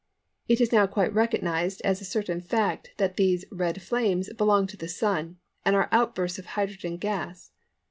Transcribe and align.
It 0.47 0.59
is 0.59 0.71
now 0.71 0.87
quite 0.87 1.13
recognised 1.13 1.79
as 1.85 2.01
a 2.01 2.05
certain 2.05 2.41
fact 2.41 2.89
that 2.97 3.17
these 3.17 3.45
"Red 3.51 3.83
Flames" 3.83 4.33
belong 4.33 4.65
to 4.65 4.77
the 4.77 4.87
Sun 4.87 5.37
and 5.63 5.75
are 5.75 5.89
outbursts 5.91 6.39
of 6.39 6.47
hydrogen 6.57 6.97
gas. 6.97 7.51